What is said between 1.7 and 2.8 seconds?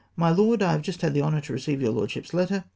your Lordship's letter.